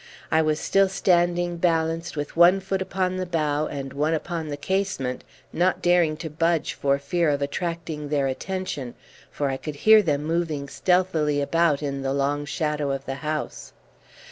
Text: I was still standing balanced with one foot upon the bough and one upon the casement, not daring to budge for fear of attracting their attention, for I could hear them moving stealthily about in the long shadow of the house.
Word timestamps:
I 0.31 0.41
was 0.41 0.59
still 0.59 0.89
standing 0.89 1.57
balanced 1.57 2.17
with 2.17 2.35
one 2.35 2.59
foot 2.59 2.81
upon 2.81 3.17
the 3.17 3.25
bough 3.27 3.67
and 3.67 3.93
one 3.93 4.15
upon 4.15 4.47
the 4.47 4.57
casement, 4.57 5.23
not 5.53 5.79
daring 5.83 6.17
to 6.25 6.29
budge 6.31 6.73
for 6.73 6.97
fear 6.97 7.29
of 7.29 7.39
attracting 7.43 8.09
their 8.09 8.25
attention, 8.25 8.95
for 9.29 9.51
I 9.51 9.57
could 9.57 9.75
hear 9.75 10.01
them 10.01 10.23
moving 10.25 10.67
stealthily 10.67 11.39
about 11.39 11.83
in 11.83 12.01
the 12.01 12.13
long 12.13 12.45
shadow 12.45 12.89
of 12.89 13.05
the 13.05 13.13
house. 13.21 13.73